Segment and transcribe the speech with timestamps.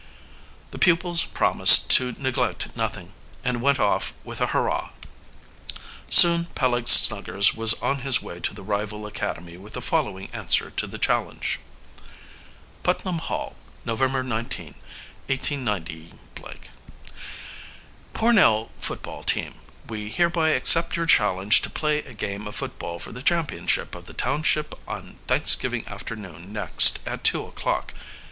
[0.71, 3.13] The pupils promised to neglect nothing,
[3.43, 4.93] and went off with a hurrah.
[6.09, 10.71] Soon Peleg Snuggers was on his way to the rival academy with the following answer
[10.71, 11.59] to the challenge:
[12.81, 14.73] "PUTNAM HALL, November 19,
[15.27, 16.17] 189
[18.13, 19.53] "Pornell Football Team:
[19.87, 24.05] We hereby accept your challenge to play a game of football for the championship of
[24.05, 27.93] the township on Thanksgiving afternoon next at two o'clock.